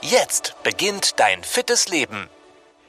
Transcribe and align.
Jetzt 0.00 0.54
beginnt 0.62 1.18
dein 1.18 1.42
fittes 1.42 1.88
Leben. 1.88 2.28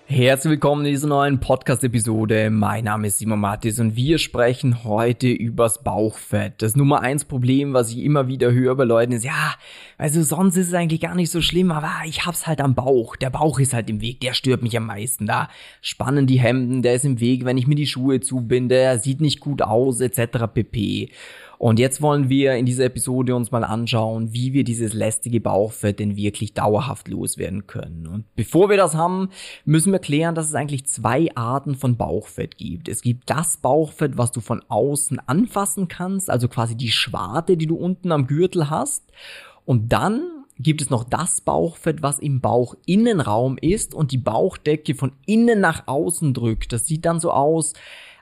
Herzlich 0.06 0.52
willkommen 0.52 0.86
in 0.86 0.92
dieser 0.92 1.08
neuen 1.08 1.40
Podcast-Episode. 1.40 2.52
Mein 2.52 2.84
Name 2.84 3.08
ist 3.08 3.18
Simon 3.18 3.40
Mattis 3.40 3.80
und 3.80 3.96
wir 3.96 4.20
sprechen 4.20 4.84
heute 4.84 5.28
übers 5.28 5.84
Bauchfett. 5.84 6.62
Das 6.62 6.76
Nummer 6.76 7.02
eins 7.02 7.26
Problem, 7.26 7.74
was 7.74 7.90
ich 7.92 8.00
immer 8.00 8.28
wieder 8.28 8.52
höre 8.52 8.76
bei 8.76 8.84
Leuten 8.84 9.14
ist, 9.14 9.24
ja, 9.26 9.56
also 9.98 10.22
sonst 10.22 10.56
ist 10.56 10.68
es 10.68 10.74
eigentlich 10.76 11.02
gar 11.02 11.16
nicht 11.16 11.32
so 11.32 11.42
schlimm, 11.42 11.72
aber 11.72 11.92
ich 12.06 12.28
hab's 12.28 12.46
halt 12.46 12.62
am 12.62 12.76
Bauch. 12.76 13.16
Der 13.16 13.32
Bauch 13.32 13.60
ist 13.60 13.74
halt 13.74 13.90
im 13.90 14.02
Weg, 14.02 14.20
der 14.22 14.34
stört 14.34 14.62
mich 14.62 14.78
am 14.78 14.86
meisten. 14.86 15.26
Da 15.26 15.50
spannen 15.82 16.28
die 16.28 16.40
Hemden, 16.40 16.84
der 16.84 16.94
ist 16.94 17.06
im 17.06 17.20
Weg, 17.20 17.44
wenn 17.44 17.58
ich 17.58 17.66
mir 17.66 17.76
die 17.76 17.88
Schuhe 17.88 18.20
zubinde, 18.20 18.76
er 18.78 19.00
sieht 19.00 19.20
nicht 19.20 19.40
gut 19.40 19.64
aus, 19.64 20.00
etc. 20.00 20.46
pp. 20.54 21.12
Und 21.60 21.78
jetzt 21.78 22.02
wollen 22.02 22.30
wir 22.30 22.56
in 22.56 22.66
dieser 22.66 22.86
Episode 22.86 23.36
uns 23.36 23.52
mal 23.52 23.66
anschauen, 23.66 24.32
wie 24.32 24.54
wir 24.54 24.64
dieses 24.64 24.94
lästige 24.94 25.42
Bauchfett 25.42 26.00
denn 26.00 26.16
wirklich 26.16 26.54
dauerhaft 26.54 27.10
loswerden 27.10 27.68
können. 27.68 28.08
Und 28.08 28.34
bevor 28.38 28.70
wir 28.70 28.78
das 28.78 28.96
haben, 28.96 29.28
müssen 29.66 29.92
wir 29.92 30.00
klären, 30.00 30.36
dass 30.36 30.48
es 30.48 30.56
eigentlich 30.56 30.88
zwei 30.88 31.28
Arten 31.36 31.76
von 31.76 31.98
Bauchfett 31.98 32.58
gibt. 32.58 32.88
Es 32.88 33.02
gibt 33.02 33.30
das 33.30 33.58
Bauchfett, 33.58 34.18
was 34.18 34.32
du 34.32 34.40
von 34.40 34.64
außen 34.70 35.20
anfassen 35.28 35.90
kannst, 35.90 36.30
also 36.30 36.48
quasi 36.48 36.78
die 36.78 36.92
Schwarte, 36.92 37.58
die 37.58 37.68
du 37.68 37.76
unten 37.76 38.14
am 38.14 38.26
Gürtel 38.26 38.70
hast. 38.70 39.12
Und 39.66 39.92
dann 39.92 40.39
gibt 40.60 40.82
es 40.82 40.90
noch 40.90 41.06
das 41.06 41.42
Bauchfett, 41.42 42.02
was 42.04 42.20
im 42.20 42.42
Bauchinnenraum 42.42 43.58
ist 43.58 43.94
und 43.96 44.12
die 44.12 44.18
Bauchdecke 44.18 44.94
von 44.94 45.14
innen 45.26 45.62
nach 45.62 45.88
außen 45.88 46.34
drückt. 46.34 46.74
Das 46.74 46.86
sieht 46.86 47.06
dann 47.06 47.20
so 47.20 47.32
aus, 47.32 47.74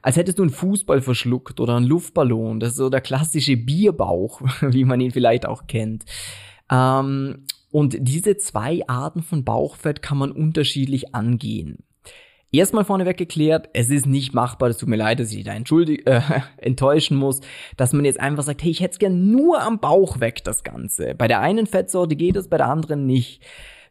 als 0.04 0.16
hättest 0.16 0.38
du 0.38 0.44
einen 0.44 0.52
Fußball 0.52 1.02
verschluckt 1.02 1.60
oder 1.60 1.76
einen 1.76 1.88
Luftballon. 1.88 2.60
Das 2.60 2.72
ist 2.72 2.78
so 2.78 2.90
der 2.90 3.02
klassische 3.02 3.58
Bierbauch, 3.58 4.42
wie 4.62 4.86
man 4.86 5.02
ihn 5.02 5.12
vielleicht 5.12 5.48
auch 5.48 5.66
kennt. 5.68 6.06
Ähm, 6.72 7.46
und 7.72 7.98
diese 8.00 8.38
zwei 8.38 8.88
Arten 8.88 9.24
von 9.24 9.44
Bauchfett 9.44 10.02
kann 10.02 10.18
man 10.18 10.32
unterschiedlich 10.32 11.16
angehen. 11.16 11.84
Erstmal 12.52 12.86
vorneweg 12.86 13.17
geklärt, 13.17 13.70
es 13.73 13.90
ist 13.90 14.06
nicht 14.06 14.34
machbar, 14.34 14.70
es 14.70 14.78
tut 14.78 14.88
mir 14.88 14.95
leid, 14.95 15.20
dass 15.20 15.34
ich 15.34 15.44
da 15.44 15.53
entschuldig, 15.53 16.03
äh, 16.08 16.22
enttäuschen 16.58 17.17
muss, 17.17 17.42
dass 17.76 17.92
man 17.92 18.06
jetzt 18.06 18.20
einfach 18.20 18.44
sagt, 18.44 18.64
hey, 18.64 18.72
ich 18.72 18.80
hätte 18.80 18.94
es 18.94 19.00
gern 19.00 19.31
nur 19.31 19.62
am 19.62 19.80
Bauch 19.80 20.20
weg, 20.22 20.44
das 20.44 20.64
Ganze. 20.64 21.14
Bei 21.16 21.28
der 21.28 21.42
einen 21.42 21.68
Fettsorte 21.68 22.16
geht 22.16 22.38
es, 22.38 22.48
bei 22.48 22.58
der 22.58 22.70
anderen 22.70 23.06
nicht. 23.06 23.44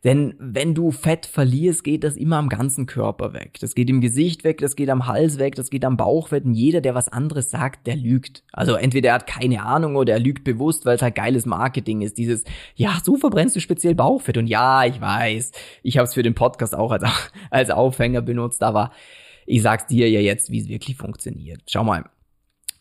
Denn 0.07 0.37
wenn 0.39 0.73
du 0.73 0.93
Fett 0.93 1.27
verlierst, 1.27 1.83
geht 1.83 2.05
das 2.05 2.17
immer 2.17 2.37
am 2.37 2.49
ganzen 2.49 2.87
Körper 2.87 3.33
weg. 3.33 3.59
Das 3.61 3.75
geht 3.75 3.91
im 3.91 4.01
Gesicht 4.01 4.45
weg, 4.45 4.59
das 4.59 4.77
geht 4.77 4.89
am 4.89 5.09
Hals 5.09 5.41
weg, 5.41 5.57
das 5.57 5.69
geht 5.69 5.85
am 5.85 5.97
Bauch 5.97 6.31
weg. 6.31 6.45
Und 6.45 6.55
jeder, 6.55 6.81
der 6.81 6.95
was 6.95 7.09
anderes 7.09 7.51
sagt, 7.51 7.89
der 7.89 7.97
lügt. 7.97 8.45
Also 8.53 8.77
entweder 8.77 9.09
er 9.09 9.15
hat 9.17 9.27
keine 9.27 9.65
Ahnung 9.65 9.97
oder 9.97 10.13
er 10.13 10.21
lügt 10.21 10.45
bewusst, 10.45 10.87
weil 10.87 10.95
es 10.95 11.03
halt 11.03 11.17
geiles 11.17 11.45
Marketing 11.45 12.03
ist. 12.03 12.19
Dieses, 12.19 12.45
ja, 12.77 12.99
so 13.03 13.17
verbrennst 13.17 13.57
du 13.57 13.61
speziell 13.61 13.97
Bauchfett. 13.97 14.39
Und 14.39 14.47
ja, 14.47 14.85
ich 14.85 15.01
weiß, 15.01 15.51
ich 15.83 15.99
habe 15.99 16.05
es 16.05 16.15
für 16.15 16.23
den 16.23 16.37
Podcast 16.37 16.77
auch 16.77 16.93
als, 16.93 17.03
als 17.51 17.71
Aufhänger 17.71 18.23
benutzt, 18.23 18.63
aber 18.63 18.93
ich 19.45 19.61
sag's 19.61 19.89
dir 19.89 20.09
ja 20.09 20.21
jetzt, 20.21 20.53
wie 20.53 20.61
es 20.61 20.69
wirklich 20.69 20.97
funktioniert. 20.97 21.63
Schau 21.67 21.83
mal 21.83 22.05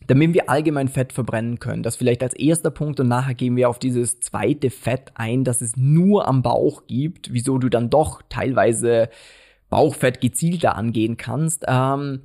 damit 0.06 0.34
wir 0.34 0.48
allgemein 0.48 0.88
Fett 0.88 1.12
verbrennen 1.12 1.58
können. 1.58 1.82
Das 1.82 1.96
vielleicht 1.96 2.22
als 2.22 2.34
erster 2.34 2.70
Punkt 2.70 3.00
und 3.00 3.08
nachher 3.08 3.34
gehen 3.34 3.56
wir 3.56 3.68
auf 3.68 3.78
dieses 3.78 4.20
zweite 4.20 4.70
Fett 4.70 5.12
ein, 5.14 5.44
das 5.44 5.60
es 5.60 5.76
nur 5.76 6.28
am 6.28 6.42
Bauch 6.42 6.86
gibt, 6.86 7.32
wieso 7.32 7.58
du 7.58 7.68
dann 7.68 7.90
doch 7.90 8.22
teilweise 8.28 9.08
Bauchfett 9.68 10.20
gezielter 10.20 10.76
angehen 10.76 11.16
kannst. 11.16 11.64
Ähm, 11.66 12.20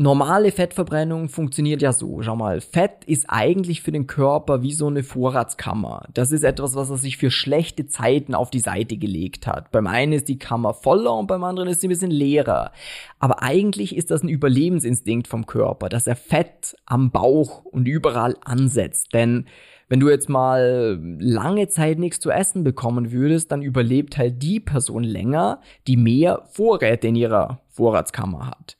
normale 0.00 0.50
Fettverbrennung 0.50 1.28
funktioniert 1.28 1.82
ja 1.82 1.92
so. 1.92 2.22
Schau 2.22 2.34
mal, 2.34 2.62
Fett 2.62 3.04
ist 3.04 3.26
eigentlich 3.28 3.82
für 3.82 3.92
den 3.92 4.06
Körper 4.06 4.62
wie 4.62 4.72
so 4.72 4.86
eine 4.86 5.02
Vorratskammer. 5.02 6.08
Das 6.14 6.32
ist 6.32 6.42
etwas, 6.42 6.74
was 6.74 6.88
er 6.88 6.96
sich 6.96 7.18
für 7.18 7.30
schlechte 7.30 7.86
Zeiten 7.86 8.34
auf 8.34 8.50
die 8.50 8.60
Seite 8.60 8.96
gelegt 8.96 9.46
hat. 9.46 9.70
Beim 9.70 9.86
einen 9.86 10.14
ist 10.14 10.28
die 10.28 10.38
Kammer 10.38 10.72
voller 10.72 11.14
und 11.14 11.26
beim 11.26 11.44
anderen 11.44 11.68
ist 11.68 11.82
sie 11.82 11.88
ein 11.88 11.90
bisschen 11.90 12.10
leerer. 12.10 12.72
Aber 13.18 13.42
eigentlich 13.42 13.94
ist 13.94 14.10
das 14.10 14.22
ein 14.22 14.30
Überlebensinstinkt 14.30 15.28
vom 15.28 15.44
Körper, 15.44 15.90
dass 15.90 16.06
er 16.06 16.16
Fett 16.16 16.76
am 16.86 17.10
Bauch 17.10 17.66
und 17.66 17.86
überall 17.86 18.36
ansetzt. 18.42 19.12
Denn 19.12 19.48
wenn 19.90 20.00
du 20.00 20.08
jetzt 20.08 20.30
mal 20.30 20.98
lange 21.18 21.68
Zeit 21.68 21.98
nichts 21.98 22.20
zu 22.20 22.30
essen 22.30 22.64
bekommen 22.64 23.12
würdest, 23.12 23.52
dann 23.52 23.60
überlebt 23.60 24.16
halt 24.16 24.42
die 24.42 24.60
Person 24.60 25.04
länger, 25.04 25.60
die 25.86 25.98
mehr 25.98 26.44
Vorräte 26.50 27.08
in 27.08 27.16
ihrer 27.16 27.60
Vorratskammer 27.68 28.46
hat. 28.46 28.78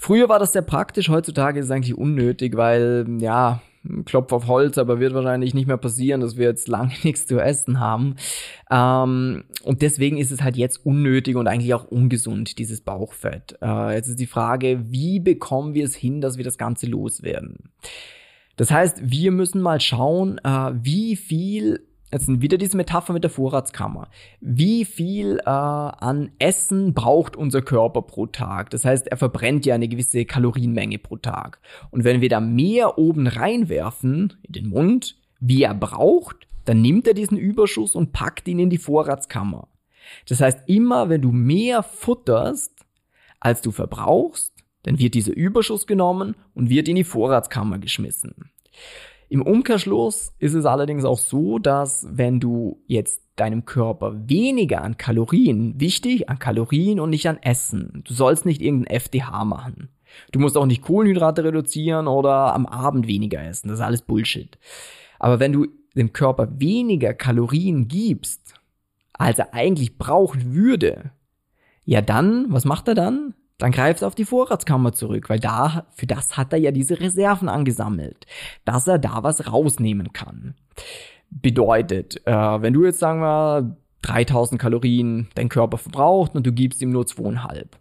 Früher 0.00 0.28
war 0.28 0.38
das 0.38 0.52
sehr 0.52 0.62
praktisch, 0.62 1.08
heutzutage 1.08 1.58
ist 1.58 1.66
es 1.66 1.70
eigentlich 1.72 1.98
unnötig, 1.98 2.56
weil, 2.56 3.04
ja, 3.18 3.60
Klopf 4.04 4.32
auf 4.32 4.46
Holz, 4.46 4.78
aber 4.78 5.00
wird 5.00 5.14
wahrscheinlich 5.14 5.54
nicht 5.54 5.66
mehr 5.66 5.76
passieren, 5.76 6.20
dass 6.20 6.36
wir 6.36 6.46
jetzt 6.46 6.68
lange 6.68 6.92
nichts 7.02 7.26
zu 7.26 7.40
essen 7.40 7.80
haben. 7.80 8.16
Ähm, 8.70 9.44
und 9.64 9.82
deswegen 9.82 10.18
ist 10.18 10.30
es 10.30 10.42
halt 10.42 10.56
jetzt 10.56 10.84
unnötig 10.86 11.36
und 11.36 11.48
eigentlich 11.48 11.74
auch 11.74 11.84
ungesund, 11.84 12.58
dieses 12.58 12.80
Bauchfett. 12.80 13.58
Äh, 13.60 13.94
jetzt 13.94 14.08
ist 14.08 14.20
die 14.20 14.26
Frage, 14.26 14.84
wie 14.88 15.18
bekommen 15.20 15.74
wir 15.74 15.84
es 15.84 15.96
hin, 15.96 16.20
dass 16.20 16.36
wir 16.36 16.44
das 16.44 16.58
Ganze 16.58 16.86
loswerden? 16.86 17.70
Das 18.56 18.70
heißt, 18.70 19.00
wir 19.02 19.32
müssen 19.32 19.60
mal 19.60 19.80
schauen, 19.80 20.38
äh, 20.44 20.72
wie 20.74 21.16
viel 21.16 21.86
Jetzt 22.10 22.28
wieder 22.40 22.56
diese 22.56 22.76
Metapher 22.76 23.12
mit 23.12 23.22
der 23.22 23.30
Vorratskammer. 23.30 24.08
Wie 24.40 24.84
viel 24.84 25.40
äh, 25.44 25.48
an 25.50 26.30
Essen 26.38 26.94
braucht 26.94 27.36
unser 27.36 27.60
Körper 27.60 28.02
pro 28.02 28.26
Tag? 28.26 28.70
Das 28.70 28.84
heißt, 28.84 29.08
er 29.08 29.16
verbrennt 29.16 29.66
ja 29.66 29.74
eine 29.74 29.88
gewisse 29.88 30.24
Kalorienmenge 30.24 30.98
pro 30.98 31.16
Tag. 31.16 31.60
Und 31.90 32.04
wenn 32.04 32.20
wir 32.20 32.30
da 32.30 32.40
mehr 32.40 32.98
oben 32.98 33.26
reinwerfen, 33.26 34.34
in 34.42 34.52
den 34.52 34.68
Mund, 34.68 35.16
wie 35.40 35.62
er 35.62 35.74
braucht, 35.74 36.46
dann 36.64 36.80
nimmt 36.80 37.06
er 37.06 37.14
diesen 37.14 37.36
Überschuss 37.36 37.94
und 37.94 38.12
packt 38.12 38.48
ihn 38.48 38.58
in 38.58 38.70
die 38.70 38.78
Vorratskammer. 38.78 39.68
Das 40.28 40.40
heißt, 40.40 40.60
immer 40.66 41.10
wenn 41.10 41.22
du 41.22 41.32
mehr 41.32 41.82
futterst, 41.82 42.72
als 43.40 43.60
du 43.60 43.70
verbrauchst, 43.70 44.52
dann 44.82 44.98
wird 44.98 45.14
dieser 45.14 45.34
Überschuss 45.34 45.86
genommen 45.86 46.34
und 46.54 46.70
wird 46.70 46.88
in 46.88 46.96
die 46.96 47.04
Vorratskammer 47.04 47.78
geschmissen. 47.78 48.50
Im 49.28 49.42
Umkehrschluss 49.42 50.32
ist 50.38 50.54
es 50.54 50.64
allerdings 50.64 51.04
auch 51.04 51.18
so, 51.18 51.58
dass 51.58 52.06
wenn 52.10 52.40
du 52.40 52.82
jetzt 52.86 53.22
deinem 53.36 53.66
Körper 53.66 54.28
weniger 54.28 54.82
an 54.82 54.96
Kalorien, 54.96 55.78
wichtig 55.78 56.30
an 56.30 56.38
Kalorien 56.38 56.98
und 56.98 57.10
nicht 57.10 57.28
an 57.28 57.38
Essen, 57.42 58.02
du 58.06 58.14
sollst 58.14 58.46
nicht 58.46 58.62
irgendein 58.62 58.96
FDH 58.96 59.44
machen. 59.44 59.90
Du 60.32 60.40
musst 60.40 60.56
auch 60.56 60.66
nicht 60.66 60.82
Kohlenhydrate 60.82 61.44
reduzieren 61.44 62.06
oder 62.06 62.54
am 62.54 62.66
Abend 62.66 63.06
weniger 63.06 63.44
essen, 63.44 63.68
das 63.68 63.78
ist 63.78 63.84
alles 63.84 64.02
Bullshit. 64.02 64.58
Aber 65.18 65.40
wenn 65.40 65.52
du 65.52 65.66
dem 65.94 66.12
Körper 66.12 66.48
weniger 66.58 67.12
Kalorien 67.12 67.88
gibst, 67.88 68.54
als 69.12 69.38
er 69.38 69.52
eigentlich 69.52 69.98
brauchen 69.98 70.54
würde, 70.54 71.10
ja 71.84 72.00
dann, 72.00 72.46
was 72.48 72.64
macht 72.64 72.88
er 72.88 72.94
dann? 72.94 73.34
Dann 73.58 73.72
greift 73.72 74.02
er 74.02 74.08
auf 74.08 74.14
die 74.14 74.24
Vorratskammer 74.24 74.92
zurück, 74.92 75.28
weil 75.28 75.40
da, 75.40 75.86
für 75.94 76.06
das 76.06 76.36
hat 76.36 76.52
er 76.52 76.58
ja 76.58 76.70
diese 76.70 77.00
Reserven 77.00 77.48
angesammelt, 77.48 78.26
dass 78.64 78.86
er 78.86 78.98
da 78.98 79.22
was 79.22 79.52
rausnehmen 79.52 80.12
kann. 80.12 80.54
Bedeutet, 81.30 82.26
äh, 82.26 82.32
wenn 82.32 82.72
du 82.72 82.84
jetzt 82.84 83.00
sagen 83.00 83.20
wir 83.20 83.76
3000 84.02 84.60
Kalorien 84.60 85.28
dein 85.34 85.48
Körper 85.48 85.76
verbraucht 85.76 86.34
und 86.34 86.46
du 86.46 86.52
gibst 86.52 86.80
ihm 86.80 86.90
nur 86.90 87.06
zweieinhalb, 87.06 87.76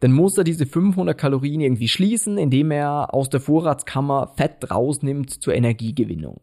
dann 0.00 0.12
muss 0.12 0.38
er 0.38 0.44
diese 0.44 0.64
500 0.64 1.16
Kalorien 1.16 1.60
irgendwie 1.60 1.88
schließen, 1.88 2.38
indem 2.38 2.70
er 2.70 3.12
aus 3.12 3.28
der 3.28 3.40
Vorratskammer 3.40 4.32
Fett 4.36 4.70
rausnimmt 4.70 5.42
zur 5.42 5.54
Energiegewinnung. 5.54 6.40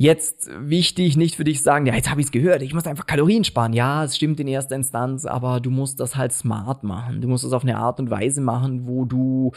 Jetzt 0.00 0.48
wichtig, 0.56 1.16
nicht 1.16 1.34
für 1.34 1.42
dich 1.42 1.60
sagen, 1.60 1.86
ja, 1.86 1.92
jetzt 1.92 2.08
habe 2.08 2.20
ich 2.20 2.28
es 2.28 2.30
gehört, 2.30 2.62
ich 2.62 2.72
muss 2.72 2.86
einfach 2.86 3.04
Kalorien 3.04 3.42
sparen. 3.42 3.72
Ja, 3.72 4.04
es 4.04 4.14
stimmt 4.14 4.38
in 4.38 4.46
erster 4.46 4.76
Instanz, 4.76 5.26
aber 5.26 5.58
du 5.58 5.70
musst 5.70 5.98
das 5.98 6.14
halt 6.14 6.32
smart 6.32 6.84
machen. 6.84 7.20
Du 7.20 7.26
musst 7.26 7.42
das 7.42 7.52
auf 7.52 7.64
eine 7.64 7.78
Art 7.78 7.98
und 7.98 8.08
Weise 8.08 8.40
machen, 8.40 8.86
wo 8.86 9.04
du 9.04 9.50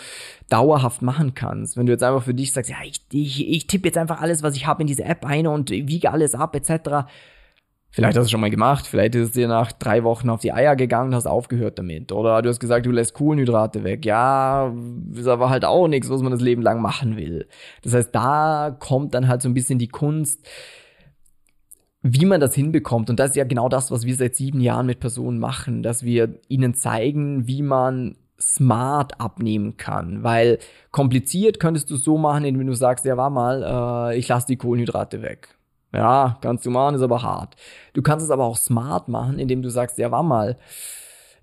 dauerhaft 0.49 1.03
machen 1.03 1.35
kannst. 1.35 1.77
Wenn 1.77 1.85
du 1.85 1.91
jetzt 1.91 2.01
einfach 2.01 2.23
für 2.23 2.33
dich 2.33 2.53
sagst, 2.53 2.71
ja, 2.71 2.77
ich, 2.83 3.03
ich, 3.11 3.47
ich 3.47 3.67
tippe 3.67 3.89
jetzt 3.89 3.99
einfach 3.99 4.19
alles, 4.19 4.41
was 4.41 4.55
ich 4.55 4.65
habe 4.65 4.81
in 4.81 4.87
diese 4.87 5.03
App 5.03 5.27
ein 5.27 5.45
und 5.45 5.69
wiege 5.69 6.11
alles 6.11 6.33
ab, 6.33 6.55
etc., 6.55 7.05
Vielleicht 7.93 8.17
hast 8.17 8.23
du 8.23 8.27
es 8.27 8.31
schon 8.31 8.39
mal 8.39 8.49
gemacht, 8.49 8.87
vielleicht 8.87 9.15
ist 9.15 9.27
es 9.27 9.31
dir 9.33 9.49
nach 9.49 9.73
drei 9.73 10.05
Wochen 10.05 10.29
auf 10.29 10.39
die 10.39 10.53
Eier 10.53 10.77
gegangen 10.77 11.09
und 11.09 11.15
hast 11.15 11.27
aufgehört 11.27 11.77
damit. 11.77 12.13
Oder 12.13 12.41
du 12.41 12.47
hast 12.47 12.61
gesagt, 12.61 12.85
du 12.85 12.91
lässt 12.91 13.13
Kohlenhydrate 13.13 13.83
weg. 13.83 14.05
Ja, 14.05 14.73
ist 15.13 15.27
aber 15.27 15.49
halt 15.49 15.65
auch 15.65 15.89
nichts, 15.89 16.09
was 16.09 16.21
man 16.21 16.31
das 16.31 16.39
Leben 16.39 16.61
lang 16.61 16.81
machen 16.81 17.17
will. 17.17 17.47
Das 17.83 17.93
heißt, 17.93 18.15
da 18.15 18.75
kommt 18.79 19.13
dann 19.13 19.27
halt 19.27 19.41
so 19.41 19.49
ein 19.49 19.53
bisschen 19.53 19.77
die 19.77 19.89
Kunst, 19.89 20.47
wie 22.01 22.25
man 22.25 22.39
das 22.39 22.55
hinbekommt. 22.55 23.09
Und 23.09 23.19
das 23.19 23.31
ist 23.31 23.35
ja 23.35 23.43
genau 23.43 23.67
das, 23.67 23.91
was 23.91 24.05
wir 24.05 24.15
seit 24.15 24.35
sieben 24.35 24.61
Jahren 24.61 24.85
mit 24.85 25.01
Personen 25.01 25.37
machen, 25.37 25.83
dass 25.83 26.03
wir 26.03 26.39
ihnen 26.47 26.73
zeigen, 26.73 27.45
wie 27.45 27.61
man 27.61 28.15
smart 28.39 29.19
abnehmen 29.19 29.75
kann. 29.75 30.23
Weil 30.23 30.59
kompliziert 30.91 31.59
könntest 31.59 31.89
du 31.91 31.95
es 31.95 32.05
so 32.05 32.17
machen, 32.17 32.45
indem 32.45 32.67
du 32.67 32.73
sagst, 32.73 33.03
ja, 33.03 33.17
war 33.17 33.29
mal, 33.29 34.11
äh, 34.13 34.17
ich 34.17 34.29
lasse 34.29 34.47
die 34.47 34.57
Kohlenhydrate 34.57 35.21
weg. 35.21 35.57
Ja, 35.93 36.37
kannst 36.41 36.65
du 36.65 36.69
machen, 36.69 36.95
ist 36.95 37.01
aber 37.01 37.21
hart. 37.21 37.55
Du 37.93 38.01
kannst 38.01 38.23
es 38.23 38.31
aber 38.31 38.45
auch 38.45 38.57
smart 38.57 39.09
machen, 39.09 39.39
indem 39.39 39.61
du 39.61 39.69
sagst, 39.69 39.97
ja, 39.97 40.09
war 40.11 40.23
mal, 40.23 40.57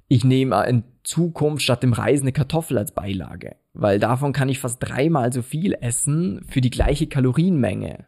ich 0.08 0.24
nehme 0.24 0.66
in 0.66 0.84
Zukunft 1.04 1.62
statt 1.62 1.82
dem 1.82 1.92
Reis 1.92 2.22
eine 2.22 2.32
Kartoffel 2.32 2.78
als 2.78 2.92
Beilage. 2.92 3.56
Weil 3.74 3.98
davon 3.98 4.32
kann 4.32 4.48
ich 4.48 4.58
fast 4.58 4.78
dreimal 4.80 5.32
so 5.32 5.42
viel 5.42 5.76
essen 5.80 6.44
für 6.48 6.60
die 6.60 6.70
gleiche 6.70 7.06
Kalorienmenge. 7.06 8.06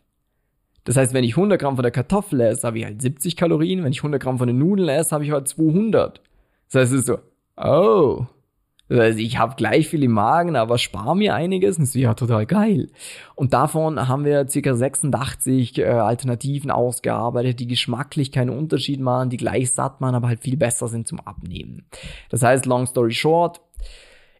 Das 0.85 0.97
heißt, 0.97 1.13
wenn 1.13 1.25
ich 1.25 1.37
100 1.37 1.61
Gramm 1.61 1.77
von 1.77 1.83
der 1.83 1.93
Kartoffel 1.93 2.41
esse, 2.41 2.67
habe 2.67 2.79
ich 2.79 2.85
halt 2.85 3.03
70 3.03 3.37
Kalorien. 3.37 3.85
Wenn 3.85 3.93
ich 3.93 3.99
100 3.99 4.21
Gramm 4.21 4.39
von 4.39 4.47
den 4.47 4.59
Nudeln 4.59 4.89
esse, 4.89 5.15
habe 5.15 5.25
ich 5.25 5.31
halt 5.31 5.47
200. 5.47 6.23
Das 6.71 6.83
heißt, 6.83 6.93
es 6.93 7.01
ist 7.01 7.07
so, 7.07 7.19
oh. 7.57 8.27
Heißt, 8.91 9.19
ich 9.19 9.39
habe 9.39 9.55
gleich 9.55 9.89
viel 9.89 10.03
im 10.03 10.13
Magen, 10.13 10.57
aber 10.57 10.77
spare 10.77 11.17
mir 11.17 11.35
einiges. 11.35 11.77
Und 11.77 11.83
das 11.83 11.91
ist 11.91 12.01
ja 12.01 12.15
total 12.15 12.45
geil. 12.47 12.89
Und 13.37 13.53
davon 13.53 14.09
haben 14.09 14.25
wir 14.25 14.49
circa 14.49 14.75
86 14.75 15.79
äh, 15.79 15.85
Alternativen 15.85 16.71
ausgearbeitet, 16.71 17.61
die 17.61 17.69
geschmacklich 17.69 18.33
keinen 18.33 18.51
Unterschied 18.51 19.01
machen, 19.01 19.31
die 19.31 19.37
gleich 19.37 19.71
satt 19.73 20.01
machen, 20.01 20.17
aber 20.17 20.29
halt 20.29 20.41
viel 20.41 20.57
besser 20.57 20.89
sind 20.89 21.07
zum 21.07 21.21
Abnehmen. 21.21 21.87
Das 22.31 22.43
heißt, 22.43 22.67
long 22.67 22.87
story 22.87 23.13
short, 23.13 23.61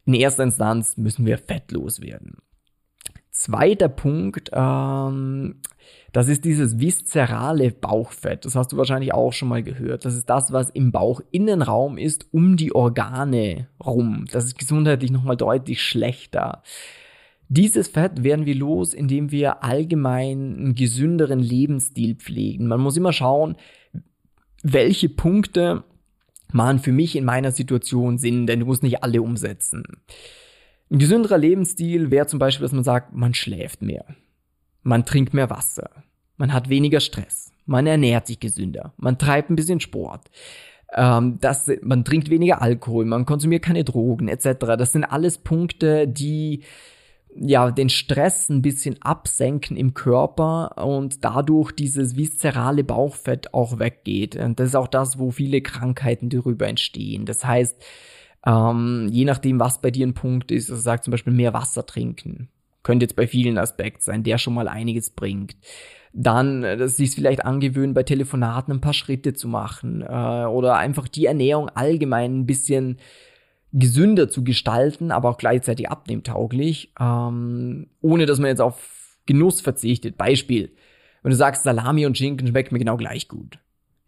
in 0.05 0.15
erster 0.15 0.43
Instanz 0.43 0.97
müssen 0.97 1.27
wir 1.27 1.39
fettlos 1.39 2.01
werden. 2.01 2.39
Zweiter 3.41 3.89
Punkt, 3.89 4.51
ähm, 4.53 5.55
das 6.13 6.29
ist 6.29 6.45
dieses 6.45 6.79
viszerale 6.79 7.71
Bauchfett. 7.71 8.45
Das 8.45 8.55
hast 8.55 8.71
du 8.71 8.77
wahrscheinlich 8.77 9.15
auch 9.15 9.33
schon 9.33 9.49
mal 9.49 9.63
gehört. 9.63 10.05
Das 10.05 10.15
ist 10.15 10.29
das, 10.29 10.53
was 10.53 10.69
im 10.69 10.93
Bauchinnenraum 10.93 11.97
ist, 11.97 12.27
um 12.35 12.59
die 12.59 12.75
Organe 12.75 13.69
rum. 13.83 14.27
Das 14.31 14.45
ist 14.45 14.59
gesundheitlich 14.59 15.11
nochmal 15.11 15.39
deutlich 15.39 15.83
schlechter. 15.83 16.63
Dieses 17.49 17.89
Fett 17.89 18.23
werden 18.23 18.45
wir 18.45 18.57
los, 18.57 18.93
indem 18.93 19.31
wir 19.31 19.65
allgemein 19.65 20.57
einen 20.59 20.75
gesünderen 20.75 21.39
Lebensstil 21.39 22.17
pflegen. 22.17 22.67
Man 22.67 22.81
muss 22.81 22.99
immer 22.99 23.15
schauen, 23.15 23.57
welche 24.63 25.09
Punkte 25.09 25.83
machen 26.53 26.79
für 26.79 26.93
mich 26.93 27.17
in 27.17 27.25
meiner 27.25 27.53
Situation 27.53 28.19
Sinn, 28.19 28.47
denn 28.47 28.61
du 28.61 28.67
musst 28.67 28.83
nicht 28.83 29.03
alle 29.03 29.23
umsetzen. 29.23 29.85
Ein 30.91 30.99
gesünderer 30.99 31.39
Lebensstil 31.39 32.11
wäre 32.11 32.27
zum 32.27 32.39
Beispiel, 32.39 32.65
dass 32.65 32.73
man 32.73 32.85
sagt, 32.85 33.15
man 33.15 33.35
schläft 33.35 33.83
mehr, 33.83 34.05
man 34.83 35.05
trinkt 35.05 35.35
mehr 35.35 35.51
Wasser, 35.51 35.91
man 36.37 36.53
hat 36.53 36.69
weniger 36.69 37.01
Stress, 37.01 37.53
man 37.67 37.87
ernährt 37.87 38.27
sich 38.27 38.41
gesünder, 38.41 38.93
man 38.97 39.19
treibt 39.19 39.51
ein 39.51 39.57
bisschen 39.57 39.81
Sport, 39.81 40.31
ähm, 40.95 41.39
das, 41.41 41.71
man 41.83 42.05
trinkt 42.05 42.29
weniger 42.31 42.61
Alkohol, 42.61 43.05
man 43.05 43.25
konsumiert 43.25 43.63
keine 43.63 43.85
Drogen 43.85 44.27
etc. 44.29 44.59
Das 44.77 44.93
sind 44.93 45.05
alles 45.05 45.39
Punkte, 45.39 46.09
die 46.09 46.65
ja, 47.37 47.71
den 47.71 47.89
Stress 47.89 48.49
ein 48.49 48.63
bisschen 48.63 49.01
absenken 49.03 49.77
im 49.77 49.95
Körper 49.95 50.85
und 50.85 51.25
dadurch 51.25 51.73
dieses 51.73 52.17
viszerale 52.17 52.83
Bauchfett 52.83 53.55
auch 53.55 53.79
weggeht. 53.79 54.37
Und 54.37 54.59
das 54.59 54.71
ist 54.71 54.75
auch 54.75 54.89
das, 54.89 55.19
wo 55.19 55.31
viele 55.31 55.61
Krankheiten 55.61 56.29
darüber 56.29 56.67
entstehen. 56.67 57.27
Das 57.27 57.45
heißt, 57.45 57.77
ähm, 58.47 59.09
je 59.11 59.25
nachdem, 59.25 59.61
was 59.61 59.81
bei 59.81 59.91
dir 59.91 60.07
ein 60.07 60.15
Punkt 60.15 60.51
ist, 60.51 60.71
also 60.71 60.81
sagt 60.81 61.05
zum 61.05 61.11
Beispiel 61.11 61.33
mehr 61.33 61.53
Wasser 61.53 61.85
trinken. 61.85 62.49
Könnte 62.83 63.05
jetzt 63.05 63.17
bei 63.17 63.27
vielen 63.27 63.59
Aspekten 63.59 64.01
sein, 64.01 64.23
der 64.23 64.39
schon 64.39 64.55
mal 64.55 64.69
einiges 64.69 65.11
bringt. 65.11 65.57
Dann, 66.13 66.65
äh, 66.65 66.77
dass 66.77 66.97
sich 66.97 67.11
vielleicht 67.11 67.45
angewöhnen, 67.45 67.95
bei 67.95 68.03
Telefonaten 68.03 68.73
ein 68.73 68.81
paar 68.81 68.95
Schritte 68.95 69.35
zu 69.35 69.49
machen 69.49 70.03
äh, 70.03 70.45
oder 70.47 70.77
einfach 70.77 71.07
die 71.09 71.27
Ernährung 71.27 71.69
allgemein 71.69 72.41
ein 72.41 72.47
bisschen 72.47 72.99
gesünder 73.73 74.29
zu 74.29 74.43
gestalten, 74.43 75.13
aber 75.13 75.29
auch 75.29 75.39
gleichzeitig 75.39 75.91
abnehmtauglich, 75.91 76.93
ähm, 76.99 77.89
ohne 78.01 78.27
dass 78.27 78.39
man 78.41 78.49
jetzt 78.49 78.61
auf 78.61 79.19
Genuss 79.27 79.61
verzichtet. 79.61 80.17
Beispiel, 80.17 80.73
wenn 81.23 81.31
du 81.31 81.37
sagst, 81.37 81.63
Salami 81.63 82.07
und 82.07 82.19
Schinken 82.19 82.49
schmeckt 82.49 82.73
mir 82.73 82.81
genau 82.81 82.97
gleich 82.97 83.29
gut 83.29 83.61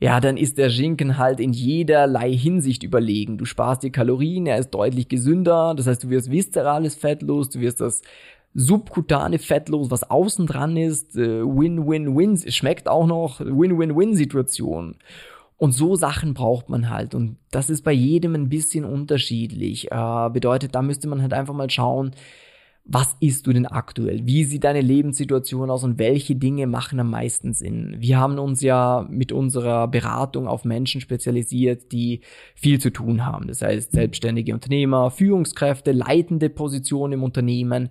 ja, 0.03 0.19
dann 0.19 0.37
ist 0.37 0.59
der 0.59 0.69
Schinken 0.69 1.17
halt 1.17 1.39
in 1.39 1.53
jederlei 1.53 2.33
Hinsicht 2.33 2.83
überlegen. 2.83 3.39
Du 3.39 3.45
sparst 3.45 3.85
dir 3.85 3.93
Kalorien, 3.93 4.47
er 4.47 4.59
ist 4.59 4.71
deutlich 4.71 5.07
gesünder, 5.07 5.75
das 5.77 5.87
heißt, 5.87 6.03
du 6.03 6.11
wirst 6.11 6.29
viszerales 6.29 6.97
Fett 6.97 7.23
los, 7.23 7.51
du 7.51 7.61
wirst 7.61 7.81
das 7.81 8.03
subkutane 8.53 9.39
Fett 9.39 9.69
los, 9.69 9.93
was 9.93 10.11
außen 10.11 10.49
dran 10.49 10.77
ist, 10.77 11.17
äh, 11.17 11.45
Win-Win-Win, 11.45 12.33
es 12.33 12.53
schmeckt 12.53 12.89
auch 12.89 13.07
noch, 13.07 13.39
Win-Win-Win-Situation. 13.39 14.97
Und 15.57 15.71
so 15.71 15.95
Sachen 15.95 16.35
braucht 16.35 16.69
man 16.69 16.91
halt. 16.91 17.15
Und 17.15 17.37
das 17.53 17.71
ist 17.71 17.85
bei 17.85 17.93
jedem 17.93 18.35
ein 18.35 18.49
bisschen 18.49 18.85
unterschiedlich. 18.85 19.93
Äh, 19.93 20.31
bedeutet, 20.31 20.75
da 20.75 20.83
müsste 20.83 21.07
man 21.07 21.23
halt 21.23 21.33
einfach 21.33 21.55
mal 21.55 21.71
schauen, 21.71 22.11
was 22.85 23.17
isst 23.21 23.47
du 23.47 23.53
denn 23.53 23.67
aktuell? 23.67 24.27
Wie 24.27 24.45
sieht 24.45 24.65
deine 24.65 24.81
Lebenssituation 24.81 25.71
aus 25.71 25.85
und 25.85 25.99
welche 25.99 26.35
Dinge 26.35 26.67
machen 26.67 26.99
am 26.99 27.11
meisten 27.11 27.53
Sinn? 27.53 27.95
Wir 27.99 28.19
haben 28.19 28.39
uns 28.39 28.61
ja 28.61 29.07
mit 29.09 29.31
unserer 29.31 29.87
Beratung 29.87 30.49
auf 30.49 30.65
Menschen 30.65 31.01
spezialisiert, 31.01 31.93
die 31.93 32.23
viel 32.57 32.81
zu 32.81 32.91
tun 32.91 33.25
haben. 33.25 33.47
Das 33.47 33.63
heißt, 33.63 33.93
selbstständige 33.93 34.53
Unternehmer, 34.53 35.13
Führungskräfte, 35.13 35.93
leitende 35.93 36.51
Positionen 36.51 37.15
im 37.15 37.23
Unternehmen, 37.23 37.91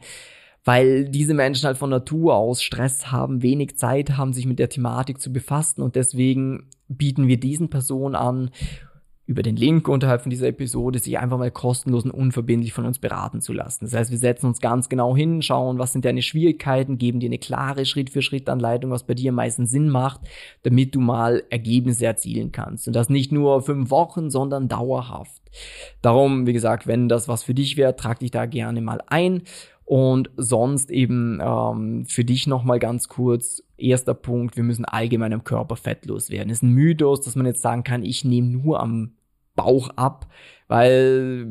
weil 0.66 1.06
diese 1.06 1.34
Menschen 1.34 1.68
halt 1.68 1.78
von 1.78 1.90
Natur 1.90 2.36
aus 2.36 2.62
Stress 2.62 3.12
haben, 3.12 3.42
wenig 3.42 3.78
Zeit 3.78 4.18
haben, 4.18 4.34
sich 4.34 4.46
mit 4.46 4.60
der 4.60 4.70
Thematik 4.70 5.22
zu 5.22 5.32
befassen 5.32 5.82
und 5.82 5.96
deswegen 5.96 6.70
bieten 6.90 7.28
wir 7.28 7.40
diesen 7.40 7.70
Personen 7.70 8.16
an, 8.16 8.52
über 9.32 9.44
den 9.44 9.56
Link 9.56 9.88
unterhalb 9.88 10.24
von 10.24 10.30
dieser 10.30 10.50
Episode 10.50 11.00
sich 11.00 11.18
einfach 11.18 11.38
mal 11.38 11.52
kostenlos 11.52 12.04
und 12.04 12.12
unverbindlich 12.12 12.74
von 12.74 12.86
uns 12.86 13.00
beraten 13.00 13.40
zu 13.40 13.54
lassen. 13.54 13.86
Das 13.86 13.94
heißt, 13.94 14.12
wir 14.12 14.18
setzen 14.18 14.48
uns 14.48 14.60
ganz 14.60 14.90
genau 14.90 15.16
hin, 15.16 15.42
schauen, 15.42 15.80
was 15.80 15.94
sind 15.94 16.04
deine 16.04 16.22
Schwierigkeiten, 16.22 16.98
geben 16.98 17.22
dir 17.22 17.30
eine 17.30 17.38
klare 17.38 17.86
Schritt-für-Schritt-Anleitung, 17.86 18.92
was 18.92 19.06
bei 19.06 19.14
dir 19.14 19.30
am 19.30 19.36
meisten 19.36 19.66
Sinn 19.68 19.88
macht, 19.88 20.20
damit 20.64 20.94
du 20.96 21.00
mal 21.00 21.44
Ergebnisse 21.50 22.06
erzielen 22.06 22.52
kannst. 22.52 22.88
Und 22.88 22.96
das 22.96 23.10
nicht 23.10 23.32
nur 23.32 23.62
fünf 23.62 23.90
Wochen, 23.90 24.30
sondern 24.30 24.68
dauerhaft. 24.68 25.42
Darum, 26.02 26.46
wie 26.46 26.54
gesagt, 26.54 26.86
wenn 26.86 27.08
das 27.08 27.30
was 27.30 27.44
für 27.44 27.54
dich 27.54 27.78
wäre, 27.78 27.96
trag 27.96 28.20
dich 28.20 28.32
da 28.32 28.46
gerne 28.46 28.82
mal 28.82 29.02
ein. 29.08 29.44
Und 29.86 30.30
sonst 30.38 30.92
eben 30.92 31.40
ähm, 31.42 32.06
für 32.06 32.24
dich 32.24 32.48
nochmal 32.48 32.80
ganz 32.80 33.08
kurz, 33.08 33.64
erster 33.78 34.14
Punkt, 34.14 34.56
wir 34.58 34.64
müssen 34.64 34.86
allgemein 34.86 35.34
am 35.34 35.44
Körper 35.44 35.76
fettlos 35.76 36.30
werden. 36.30 36.50
Es 36.50 36.58
ist 36.58 36.64
ein 36.64 36.74
Mythos, 36.74 37.22
dass 37.22 37.36
man 37.36 37.46
jetzt 37.46 37.62
sagen 37.62 37.84
kann, 37.84 38.04
ich 38.04 38.24
nehme 38.24 38.48
nur 38.48 38.80
am 38.80 39.14
Bauch 39.56 39.90
ab, 39.96 40.28
weil 40.68 41.48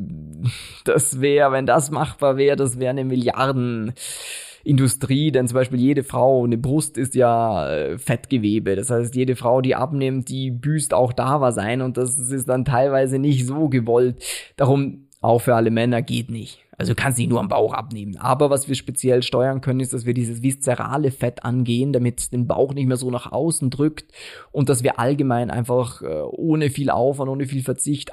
das 0.85 1.21
wäre, 1.21 1.51
wenn 1.51 1.65
das 1.65 1.91
machbar 1.91 2.37
wäre, 2.37 2.55
das 2.55 2.79
wäre 2.79 2.89
eine 2.89 3.05
Milliardenindustrie, 3.05 5.31
denn 5.31 5.47
zum 5.47 5.55
Beispiel 5.55 5.79
jede 5.79 6.03
Frau, 6.03 6.43
eine 6.43 6.57
Brust 6.57 6.97
ist 6.97 7.15
ja 7.15 7.69
äh, 7.69 7.97
Fettgewebe. 7.97 8.75
Das 8.75 8.89
heißt, 8.89 9.15
jede 9.15 9.35
Frau, 9.35 9.61
die 9.61 9.75
abnimmt, 9.75 10.29
die 10.29 10.51
büßt 10.51 10.93
auch 10.93 11.13
da 11.13 11.41
was 11.41 11.57
ein 11.57 11.81
und 11.81 11.97
das 11.97 12.17
ist 12.17 12.49
dann 12.49 12.65
teilweise 12.65 13.19
nicht 13.19 13.45
so 13.45 13.69
gewollt. 13.69 14.23
Darum 14.57 15.07
auch 15.21 15.39
für 15.39 15.55
alle 15.55 15.69
Männer 15.69 16.01
geht 16.01 16.31
nicht. 16.31 16.65
Also 16.81 16.93
du 16.93 16.99
kannst 16.99 17.19
nicht 17.19 17.29
nur 17.29 17.39
am 17.39 17.47
Bauch 17.47 17.73
abnehmen. 17.73 18.17
Aber 18.17 18.49
was 18.49 18.67
wir 18.67 18.73
speziell 18.73 19.21
steuern 19.21 19.61
können, 19.61 19.81
ist, 19.81 19.93
dass 19.93 20.07
wir 20.07 20.15
dieses 20.15 20.41
viszerale 20.41 21.11
Fett 21.11 21.45
angehen, 21.45 21.93
damit 21.93 22.19
es 22.19 22.29
den 22.31 22.47
Bauch 22.47 22.73
nicht 22.73 22.87
mehr 22.87 22.97
so 22.97 23.11
nach 23.11 23.31
außen 23.31 23.69
drückt 23.69 24.11
und 24.51 24.67
dass 24.67 24.81
wir 24.81 24.97
allgemein 24.97 25.51
einfach 25.51 26.01
äh, 26.01 26.07
ohne 26.07 26.71
viel 26.71 26.89
Aufwand, 26.89 27.29
ohne 27.29 27.45
viel 27.45 27.61
Verzicht 27.61 28.09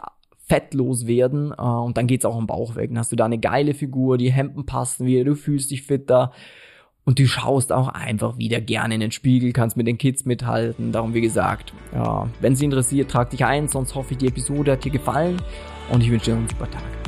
fettlos 0.46 1.06
werden 1.06 1.54
äh, 1.56 1.62
und 1.62 1.96
dann 1.96 2.06
geht's 2.06 2.26
auch 2.26 2.36
am 2.36 2.46
Bauch 2.46 2.76
weg. 2.76 2.90
Dann 2.90 2.98
hast 2.98 3.10
du 3.10 3.16
da 3.16 3.24
eine 3.24 3.38
geile 3.38 3.72
Figur, 3.72 4.18
die 4.18 4.30
Hemden 4.30 4.66
passen 4.66 5.06
wieder, 5.06 5.24
du 5.24 5.34
fühlst 5.34 5.70
dich 5.70 5.80
fitter 5.84 6.30
und 7.06 7.18
du 7.18 7.26
schaust 7.26 7.72
auch 7.72 7.88
einfach 7.88 8.36
wieder 8.36 8.60
gerne 8.60 8.96
in 8.96 9.00
den 9.00 9.12
Spiegel, 9.12 9.54
kannst 9.54 9.78
mit 9.78 9.86
den 9.86 9.96
Kids 9.96 10.26
mithalten. 10.26 10.92
Darum, 10.92 11.14
wie 11.14 11.22
gesagt, 11.22 11.72
ja, 11.94 12.28
wenn 12.42 12.54
sie 12.54 12.66
interessiert, 12.66 13.10
trag 13.10 13.30
dich 13.30 13.46
ein, 13.46 13.66
sonst 13.66 13.94
hoffe 13.94 14.12
ich, 14.12 14.18
die 14.18 14.28
Episode 14.28 14.72
hat 14.72 14.84
dir 14.84 14.92
gefallen 14.92 15.40
und 15.90 16.02
ich 16.02 16.10
wünsche 16.10 16.32
dir 16.32 16.36
einen 16.36 16.48
super 16.50 16.70
Tag. 16.70 17.07